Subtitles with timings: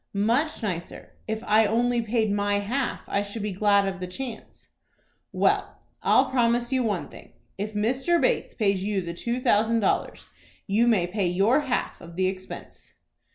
[0.13, 1.13] "Much nicer.
[1.27, 4.69] If I only paid my half, I should be glad of the chance."
[5.31, 7.33] "Well, I'll promise you one thing.
[7.59, 8.19] If Mr.
[8.19, 10.25] Bates pays you the two thousand dollars,
[10.65, 12.93] you may pay your half of the expense."